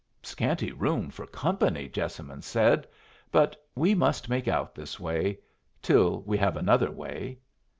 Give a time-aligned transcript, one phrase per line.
[0.23, 2.87] "Scanty room for company!" Jessamine said.
[3.31, 5.37] "But we must make out this way
[5.79, 7.37] till we have another way."